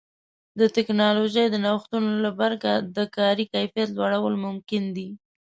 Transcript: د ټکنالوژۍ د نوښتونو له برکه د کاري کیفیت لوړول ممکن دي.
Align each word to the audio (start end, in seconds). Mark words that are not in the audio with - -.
د 0.59 0.61
ټکنالوژۍ 0.75 1.45
د 1.49 1.55
نوښتونو 1.65 2.11
له 2.25 2.31
برکه 2.39 2.71
د 2.95 2.97
کاري 3.15 3.45
کیفیت 3.53 3.89
لوړول 3.97 4.35
ممکن 4.45 4.83
دي. 4.95 5.09